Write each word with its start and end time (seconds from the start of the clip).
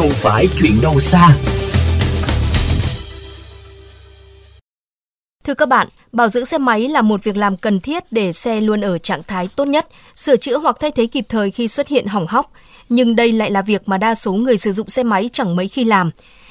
không 0.00 0.10
phải 0.10 0.48
chuyện 0.60 0.80
đâu 0.82 1.00
xa. 1.00 1.36
Thưa 5.44 5.54
các 5.54 5.68
bạn, 5.68 5.88
bảo 6.12 6.28
dưỡng 6.28 6.46
xe 6.46 6.58
máy 6.58 6.88
là 6.88 7.02
một 7.02 7.24
việc 7.24 7.36
làm 7.36 7.56
cần 7.56 7.80
thiết 7.80 8.04
để 8.10 8.32
xe 8.32 8.60
luôn 8.60 8.80
ở 8.80 8.98
trạng 8.98 9.22
thái 9.22 9.48
tốt 9.56 9.64
nhất, 9.64 9.88
sửa 10.14 10.36
chữa 10.36 10.58
hoặc 10.58 10.76
thay 10.80 10.90
thế 10.90 11.06
kịp 11.06 11.24
thời 11.28 11.50
khi 11.50 11.68
xuất 11.68 11.88
hiện 11.88 12.06
hỏng 12.06 12.26
hóc. 12.26 12.52
Nhưng 12.88 13.16
đây 13.16 13.32
lại 13.32 13.50
là 13.50 13.62
việc 13.62 13.82
mà 13.86 13.98
đa 13.98 14.14
số 14.14 14.32
người 14.32 14.58
sử 14.58 14.72
dụng 14.72 14.88
xe 14.88 15.02
máy 15.02 15.28
chẳng 15.32 15.56
mấy 15.56 15.68
khi 15.68 15.84
làm. 15.84 16.10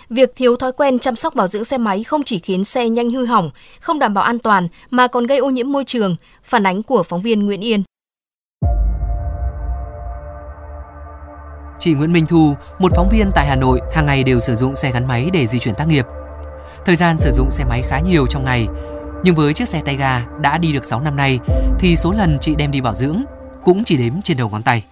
Việc 0.09 0.35
thiếu 0.35 0.55
thói 0.55 0.71
quen 0.71 0.99
chăm 0.99 1.15
sóc 1.15 1.35
bảo 1.35 1.47
dưỡng 1.47 1.63
xe 1.63 1.77
máy 1.77 2.03
không 2.03 2.23
chỉ 2.23 2.39
khiến 2.39 2.63
xe 2.63 2.89
nhanh 2.89 3.09
hư 3.09 3.25
hỏng, 3.25 3.51
không 3.79 3.99
đảm 3.99 4.13
bảo 4.13 4.23
an 4.23 4.39
toàn 4.39 4.67
mà 4.89 5.07
còn 5.07 5.27
gây 5.27 5.37
ô 5.37 5.49
nhiễm 5.49 5.71
môi 5.71 5.83
trường, 5.83 6.15
phản 6.43 6.65
ánh 6.65 6.83
của 6.83 7.03
phóng 7.03 7.21
viên 7.21 7.45
Nguyễn 7.45 7.61
Yên. 7.61 7.83
Chị 11.79 11.93
Nguyễn 11.93 12.13
Minh 12.13 12.25
Thu, 12.29 12.53
một 12.79 12.91
phóng 12.95 13.09
viên 13.11 13.31
tại 13.35 13.45
Hà 13.47 13.55
Nội, 13.55 13.79
hàng 13.93 14.05
ngày 14.05 14.23
đều 14.23 14.39
sử 14.39 14.55
dụng 14.55 14.75
xe 14.75 14.91
gắn 14.91 15.07
máy 15.07 15.29
để 15.33 15.47
di 15.47 15.59
chuyển 15.59 15.75
tác 15.75 15.87
nghiệp. 15.87 16.05
Thời 16.85 16.95
gian 16.95 17.17
sử 17.17 17.31
dụng 17.31 17.51
xe 17.51 17.63
máy 17.69 17.81
khá 17.81 17.99
nhiều 17.99 18.27
trong 18.27 18.45
ngày, 18.45 18.67
nhưng 19.23 19.35
với 19.35 19.53
chiếc 19.53 19.67
xe 19.67 19.81
tay 19.85 19.95
ga 19.95 20.25
đã 20.41 20.57
đi 20.57 20.73
được 20.73 20.85
6 20.85 21.01
năm 21.01 21.15
nay 21.15 21.39
thì 21.79 21.95
số 21.95 22.11
lần 22.11 22.37
chị 22.41 22.55
đem 22.57 22.71
đi 22.71 22.81
bảo 22.81 22.93
dưỡng 22.93 23.23
cũng 23.63 23.83
chỉ 23.83 23.97
đếm 23.97 24.21
trên 24.23 24.37
đầu 24.37 24.49
ngón 24.49 24.63
tay. 24.63 24.85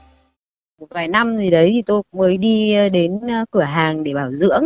Một 0.79 0.87
vài 0.89 1.07
năm 1.07 1.37
gì 1.37 1.49
đấy 1.49 1.69
thì 1.73 1.81
tôi 1.81 2.01
mới 2.15 2.37
đi 2.37 2.73
ờ, 2.73 2.89
đến 2.89 3.19
ờ, 3.21 3.45
cửa 3.51 3.63
hàng 3.63 4.03
để 4.03 4.13
bảo 4.13 4.31
dưỡng. 4.31 4.63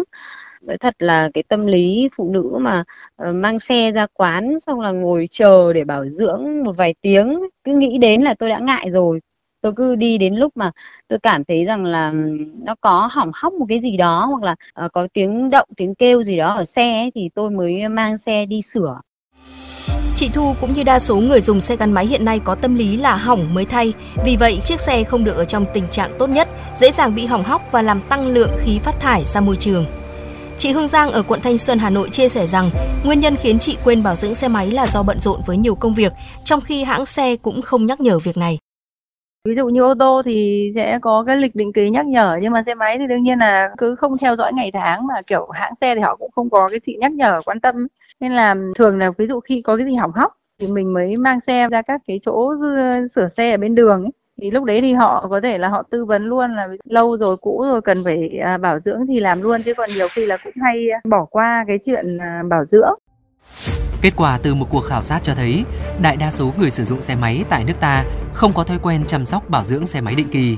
Nói 0.62 0.78
thật 0.78 0.96
là 1.00 1.30
cái 1.34 1.44
tâm 1.44 1.66
lý 1.66 2.10
phụ 2.16 2.30
nữ 2.32 2.58
mà 2.62 2.84
ờ, 3.16 3.34
mang 3.34 3.60
xe 3.60 3.92
ra 3.92 4.08
quán 4.14 4.60
xong 4.60 4.80
là 4.80 4.92
ngồi 4.92 5.26
chờ 5.32 5.74
để 5.74 5.84
bảo 5.84 6.10
dưỡng 6.10 6.64
một 6.64 6.78
vài 6.78 6.96
tiếng 7.02 7.40
cứ 7.64 7.74
nghĩ 7.74 7.98
đến 7.98 8.22
là 8.22 8.34
tôi 8.34 8.50
đã 8.50 8.60
ngại 8.60 8.92
rồi 8.92 9.20
tôi 9.62 9.74
cứ 9.76 9.96
đi 9.96 10.18
đến 10.18 10.36
lúc 10.36 10.58
mà 10.58 10.72
tôi 11.08 11.20
cảm 11.20 11.44
thấy 11.44 11.66
rằng 11.66 11.86
là 11.86 12.14
nó 12.64 12.76
có 12.82 13.10
hỏng 13.12 13.32
hóc 13.34 13.54
một 13.54 13.66
cái 13.70 13.80
gì 13.80 13.98
đó 13.98 14.26
hoặc 14.26 14.44
là 14.44 14.56
uh, 14.86 14.92
có 14.94 15.08
tiếng 15.14 15.50
động 15.50 15.70
tiếng 15.78 15.96
kêu 15.96 16.24
gì 16.24 16.38
đó 16.38 16.54
ở 16.54 16.66
xe 16.66 17.00
ấy, 17.00 17.12
thì 17.16 17.30
tôi 17.36 17.52
mới 17.52 17.88
mang 17.88 18.18
xe 18.18 18.46
đi 18.46 18.62
sửa 18.62 19.02
Chị 20.16 20.30
Thu 20.34 20.56
cũng 20.62 20.74
như 20.74 20.84
đa 20.84 21.00
số 21.00 21.16
người 21.16 21.42
dùng 21.42 21.62
xe 21.62 21.76
gắn 21.76 21.92
máy 21.92 22.06
hiện 22.06 22.26
nay 22.26 22.40
có 22.40 22.56
tâm 22.56 22.76
lý 22.76 22.98
là 22.98 23.16
hỏng 23.16 23.54
mới 23.54 23.66
thay. 23.66 23.94
Vì 24.26 24.36
vậy, 24.36 24.60
chiếc 24.64 24.80
xe 24.80 25.04
không 25.04 25.24
được 25.24 25.36
ở 25.36 25.46
trong 25.46 25.66
tình 25.74 25.88
trạng 25.92 26.12
tốt 26.20 26.30
nhất, 26.30 26.50
dễ 26.76 26.92
dàng 26.92 27.16
bị 27.16 27.26
hỏng 27.26 27.44
hóc 27.44 27.62
và 27.72 27.82
làm 27.82 28.02
tăng 28.10 28.28
lượng 28.28 28.52
khí 28.60 28.80
phát 28.80 29.00
thải 29.00 29.26
ra 29.26 29.42
môi 29.42 29.56
trường. 29.56 29.86
Chị 30.58 30.72
Hương 30.72 30.88
Giang 30.88 31.12
ở 31.12 31.24
quận 31.24 31.42
Thanh 31.42 31.58
Xuân, 31.58 31.80
Hà 31.80 31.90
Nội 31.90 32.10
chia 32.10 32.30
sẻ 32.30 32.48
rằng 32.48 32.70
nguyên 33.04 33.20
nhân 33.20 33.36
khiến 33.36 33.60
chị 33.60 33.78
quên 33.84 34.04
bảo 34.04 34.16
dưỡng 34.16 34.36
xe 34.36 34.48
máy 34.48 34.72
là 34.72 34.88
do 34.88 35.04
bận 35.04 35.20
rộn 35.20 35.42
với 35.46 35.58
nhiều 35.58 35.76
công 35.76 35.94
việc, 35.94 36.14
trong 36.44 36.62
khi 36.62 36.84
hãng 36.84 37.06
xe 37.06 37.36
cũng 37.36 37.62
không 37.62 37.86
nhắc 37.86 38.02
nhở 38.02 38.20
việc 38.20 38.38
này. 38.38 38.58
Ví 39.46 39.56
dụ 39.56 39.68
như 39.68 39.82
ô 39.82 39.94
tô 40.00 40.22
thì 40.26 40.72
sẽ 40.76 41.00
có 41.02 41.24
cái 41.28 41.38
lịch 41.38 41.56
định 41.56 41.74
kỳ 41.74 41.90
nhắc 41.90 42.06
nhở, 42.06 42.40
nhưng 42.42 42.54
mà 42.54 42.64
xe 42.64 42.76
máy 42.76 42.98
thì 42.98 43.08
đương 43.08 43.24
nhiên 43.24 43.40
là 43.40 43.70
cứ 43.78 43.96
không 43.96 44.18
theo 44.18 44.36
dõi 44.36 44.54
ngày 44.54 44.72
tháng 44.74 45.08
mà, 45.08 45.22
kiểu, 45.28 45.48
hãng 45.50 45.74
xe 45.82 45.96
thì 45.96 46.02
họ 46.02 46.16
cũng 46.16 46.32
không 46.32 46.50
có 46.50 46.70
cái 46.70 46.80
sự 46.86 46.92
nhắc 47.00 47.12
nhở, 47.12 47.42
quan 47.46 47.60
tâm 47.60 47.88
nên 48.20 48.32
là 48.32 48.56
thường 48.76 49.00
là 49.00 49.12
ví 49.18 49.28
dụ 49.28 49.40
khi 49.40 49.62
có 49.62 49.78
cái 49.78 49.86
gì 49.86 49.96
hỏng 49.96 50.12
hóc 50.12 50.38
thì 50.60 50.68
mình 50.68 50.94
mới 50.94 51.18
mang 51.18 51.40
xe 51.48 51.70
ra 51.70 51.82
các 51.82 52.02
cái 52.08 52.20
chỗ 52.24 52.56
sửa 53.16 53.28
xe 53.38 53.52
ở 53.52 53.58
bên 53.58 53.76
đường 53.76 54.04
ấy. 54.04 54.12
thì 54.42 54.52
lúc 54.52 54.64
đấy 54.64 54.82
thì 54.82 54.94
họ 54.94 55.28
có 55.30 55.42
thể 55.42 55.58
là 55.58 55.68
họ 55.68 55.84
tư 55.90 56.06
vấn 56.06 56.24
luôn 56.26 56.52
là 56.56 56.68
lâu 56.84 57.18
rồi, 57.18 57.38
cũ 57.38 57.64
rồi, 57.72 57.82
cần 57.82 58.04
phải 58.04 58.30
à, 58.44 58.58
bảo 58.58 58.80
dưỡng 58.80 59.08
thì 59.08 59.20
làm 59.20 59.42
luôn, 59.42 59.64
chứ 59.64 59.74
còn 59.74 59.90
nhiều 59.96 60.08
khi 60.12 60.26
là 60.26 60.38
cũng 60.44 60.54
hay 60.62 60.88
bỏ 61.04 61.26
qua 61.26 61.66
cái 61.68 61.80
chuyện 61.86 62.18
à, 62.18 62.44
bảo 62.50 62.66
dưỡng 62.66 62.94
Kết 64.02 64.14
quả 64.16 64.40
từ 64.44 64.56
một 64.56 64.68
cuộc 64.70 64.82
khảo 64.82 65.02
sát 65.02 65.20
cho 65.24 65.34
thấy, 65.36 65.66
đại 66.02 66.18
đa 66.18 66.32
số 66.32 66.54
người 66.58 66.72
sử 66.72 66.86
dụng 66.86 67.02
xe 67.02 67.16
máy 67.16 67.44
tại 67.50 67.64
nước 67.64 67.80
ta 67.80 68.04
không 68.34 68.54
có 68.54 68.64
thói 68.64 68.80
quen 68.80 69.06
chăm 69.06 69.26
sóc 69.26 69.50
bảo 69.50 69.64
dưỡng 69.64 69.86
xe 69.86 70.02
máy 70.02 70.16
định 70.16 70.30
kỳ. 70.30 70.58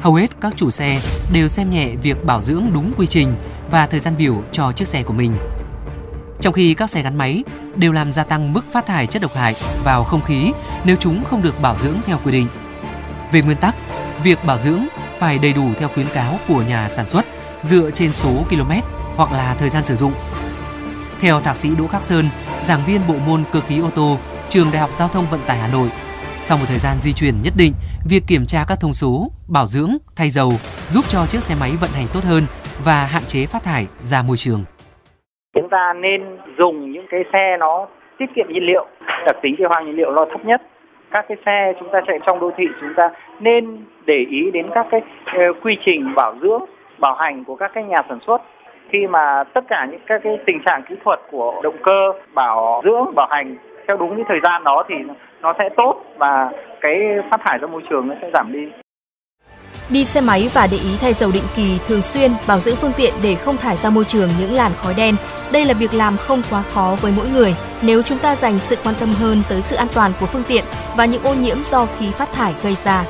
Hầu 0.00 0.14
hết 0.14 0.30
các 0.40 0.52
chủ 0.56 0.70
xe 0.70 1.00
đều 1.32 1.48
xem 1.48 1.70
nhẹ 1.70 1.96
việc 2.02 2.24
bảo 2.24 2.40
dưỡng 2.40 2.70
đúng 2.72 2.92
quy 2.96 3.06
trình 3.06 3.34
và 3.70 3.86
thời 3.86 4.00
gian 4.00 4.16
biểu 4.16 4.42
cho 4.52 4.72
chiếc 4.72 4.88
xe 4.88 5.02
của 5.02 5.12
mình. 5.12 5.32
Trong 6.40 6.54
khi 6.54 6.74
các 6.74 6.90
xe 6.90 7.02
gắn 7.02 7.18
máy 7.18 7.44
đều 7.76 7.92
làm 7.92 8.12
gia 8.12 8.24
tăng 8.24 8.52
mức 8.52 8.64
phát 8.72 8.86
thải 8.86 9.06
chất 9.06 9.22
độc 9.22 9.34
hại 9.34 9.54
vào 9.84 10.04
không 10.04 10.24
khí 10.24 10.52
nếu 10.84 10.96
chúng 10.96 11.24
không 11.24 11.42
được 11.42 11.62
bảo 11.62 11.76
dưỡng 11.76 11.96
theo 12.06 12.18
quy 12.24 12.32
định. 12.32 12.46
Về 13.32 13.42
nguyên 13.42 13.56
tắc, 13.56 13.74
việc 14.24 14.44
bảo 14.44 14.58
dưỡng 14.58 14.86
phải 15.18 15.38
đầy 15.38 15.52
đủ 15.52 15.68
theo 15.78 15.88
khuyến 15.88 16.06
cáo 16.14 16.38
của 16.48 16.62
nhà 16.62 16.88
sản 16.88 17.06
xuất 17.06 17.26
dựa 17.62 17.90
trên 17.90 18.12
số 18.12 18.30
km 18.50 18.72
hoặc 19.16 19.32
là 19.32 19.54
thời 19.58 19.68
gian 19.68 19.84
sử 19.84 19.96
dụng 19.96 20.12
theo 21.22 21.34
thạc 21.44 21.56
sĩ 21.56 21.68
Đỗ 21.78 21.86
Khắc 21.92 22.02
Sơn, 22.08 22.24
giảng 22.68 22.82
viên 22.86 23.00
bộ 23.08 23.14
môn 23.26 23.40
cơ 23.52 23.60
khí 23.66 23.76
ô 23.88 23.90
tô, 23.98 24.08
trường 24.52 24.68
Đại 24.72 24.80
học 24.84 24.92
Giao 25.00 25.08
thông 25.14 25.26
Vận 25.32 25.40
tải 25.48 25.56
Hà 25.62 25.68
Nội, 25.76 25.88
sau 26.46 26.58
một 26.58 26.66
thời 26.68 26.82
gian 26.84 26.96
di 27.04 27.12
chuyển 27.18 27.34
nhất 27.44 27.54
định, 27.62 27.72
việc 28.10 28.22
kiểm 28.30 28.44
tra 28.52 28.60
các 28.68 28.78
thông 28.80 28.98
số, 29.00 29.12
bảo 29.56 29.66
dưỡng, 29.66 29.92
thay 30.18 30.28
dầu 30.36 30.50
giúp 30.94 31.04
cho 31.12 31.20
chiếc 31.30 31.42
xe 31.46 31.54
máy 31.60 31.70
vận 31.82 31.92
hành 31.96 32.08
tốt 32.14 32.24
hơn 32.30 32.42
và 32.86 32.98
hạn 33.12 33.24
chế 33.26 33.40
phát 33.52 33.62
thải 33.64 33.84
ra 34.10 34.18
môi 34.28 34.36
trường. 34.36 34.62
Chúng 35.54 35.68
ta 35.74 35.92
nên 36.04 36.20
dùng 36.58 36.92
những 36.92 37.06
cái 37.10 37.22
xe 37.32 37.56
nó 37.60 37.86
tiết 38.18 38.26
kiệm 38.34 38.46
nhiên 38.48 38.66
liệu, 38.70 38.86
đặc 39.26 39.36
tính 39.42 39.54
tiêu 39.58 39.68
hao 39.70 39.82
nhiên 39.82 39.96
liệu 39.96 40.10
nó 40.12 40.26
thấp 40.30 40.44
nhất. 40.44 40.62
Các 41.10 41.24
cái 41.28 41.36
xe 41.46 41.72
chúng 41.80 41.88
ta 41.92 41.98
chạy 42.06 42.18
trong 42.26 42.40
đô 42.40 42.50
thị 42.56 42.64
chúng 42.80 42.94
ta 42.96 43.10
nên 43.40 43.84
để 44.06 44.18
ý 44.30 44.50
đến 44.50 44.66
các 44.74 44.86
cái 44.90 45.00
ờ, 45.26 45.44
quy 45.62 45.76
trình 45.84 46.14
bảo 46.14 46.34
dưỡng, 46.42 46.62
bảo 46.98 47.14
hành 47.14 47.44
của 47.44 47.56
các 47.56 47.70
cái 47.74 47.84
nhà 47.84 47.98
sản 48.08 48.18
xuất 48.26 48.42
khi 48.92 49.06
mà 49.06 49.44
tất 49.54 49.64
cả 49.68 49.86
những 49.90 50.00
các 50.06 50.20
cái 50.24 50.38
tình 50.46 50.58
trạng 50.66 50.82
kỹ 50.88 50.94
thuật 51.04 51.20
của 51.30 51.60
động 51.62 51.76
cơ 51.82 52.12
bảo 52.34 52.82
dưỡng 52.84 53.14
bảo 53.14 53.26
hành 53.30 53.56
theo 53.88 53.96
đúng 53.96 54.16
cái 54.16 54.24
thời 54.28 54.40
gian 54.44 54.64
đó 54.64 54.84
thì 54.88 54.94
nó 55.40 55.54
sẽ 55.58 55.68
tốt 55.76 55.94
và 56.18 56.50
cái 56.80 56.94
phát 57.30 57.40
thải 57.44 57.58
ra 57.58 57.66
môi 57.66 57.82
trường 57.90 58.08
nó 58.08 58.14
sẽ 58.22 58.30
giảm 58.34 58.52
đi. 58.52 58.66
Đi 59.90 60.04
xe 60.04 60.20
máy 60.20 60.48
và 60.54 60.66
để 60.70 60.76
ý 60.76 60.98
thay 61.00 61.12
dầu 61.12 61.30
định 61.34 61.48
kỳ 61.56 61.80
thường 61.88 62.02
xuyên, 62.02 62.30
bảo 62.48 62.58
dưỡng 62.58 62.76
phương 62.76 62.92
tiện 62.96 63.14
để 63.22 63.34
không 63.34 63.56
thải 63.56 63.76
ra 63.76 63.90
môi 63.90 64.04
trường 64.04 64.28
những 64.40 64.52
làn 64.52 64.72
khói 64.76 64.94
đen. 64.96 65.14
Đây 65.52 65.64
là 65.64 65.74
việc 65.74 65.94
làm 65.94 66.16
không 66.16 66.42
quá 66.50 66.62
khó 66.62 66.96
với 67.02 67.12
mỗi 67.16 67.26
người 67.34 67.54
nếu 67.82 68.02
chúng 68.02 68.18
ta 68.18 68.34
dành 68.34 68.58
sự 68.58 68.76
quan 68.84 68.94
tâm 69.00 69.08
hơn 69.20 69.42
tới 69.48 69.62
sự 69.62 69.76
an 69.76 69.88
toàn 69.94 70.12
của 70.20 70.26
phương 70.26 70.42
tiện 70.48 70.64
và 70.96 71.04
những 71.04 71.22
ô 71.22 71.34
nhiễm 71.34 71.56
do 71.62 71.86
khí 71.98 72.06
phát 72.18 72.28
thải 72.32 72.52
gây 72.62 72.74
ra. 72.74 73.04